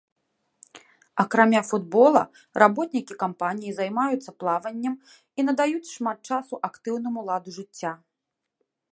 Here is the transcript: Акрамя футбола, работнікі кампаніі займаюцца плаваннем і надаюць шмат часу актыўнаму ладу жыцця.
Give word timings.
Акрамя 1.23 1.59
футбола, 1.71 2.23
работнікі 2.63 3.17
кампаніі 3.23 3.73
займаюцца 3.79 4.31
плаваннем 4.43 4.95
і 5.37 5.45
надаюць 5.47 5.91
шмат 5.95 6.17
часу 6.33 6.55
актыўнаму 6.69 7.19
ладу 7.29 7.49
жыцця. 7.59 7.93